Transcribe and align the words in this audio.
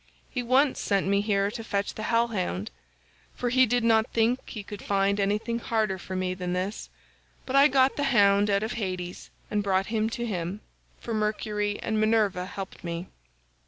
He 0.31 0.41
once 0.41 0.79
sent 0.79 1.05
me 1.05 1.21
here 1.21 1.51
to 1.51 1.63
fetch 1.63 1.93
the 1.93 2.01
hell 2.09 2.29
hound—for 2.29 3.49
he 3.49 3.67
did 3.67 3.83
not 3.83 4.07
think 4.11 4.39
he 4.49 4.63
could 4.63 4.81
find 4.81 5.19
anything 5.19 5.59
harder 5.59 5.99
for 5.99 6.15
me 6.15 6.33
than 6.33 6.53
this, 6.53 6.89
but 7.45 7.55
I 7.55 7.67
got 7.67 7.97
the 7.97 8.05
hound 8.05 8.49
out 8.49 8.63
of 8.63 8.71
Hades 8.73 9.29
and 9.51 9.61
brought 9.61 9.93
him 9.93 10.09
to 10.09 10.25
him, 10.25 10.61
for 10.99 11.13
Mercury 11.13 11.79
and 11.83 11.99
Minerva 11.99 12.47
helped 12.47 12.83
me. 12.83 13.09